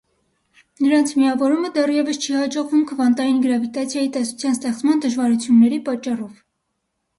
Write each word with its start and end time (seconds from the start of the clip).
Նրանց 0.85 1.11
միավորումը 1.19 1.69
դեռևս 1.75 2.19
չի 2.23 2.33
հաջողվում 2.37 2.81
քվանտային 2.93 3.45
գրավիտացիայի 3.45 4.11
տեսության 4.17 4.59
ստեղծման 4.61 5.07
դժվարությունների 5.07 5.83
պատճառով։ 5.93 6.45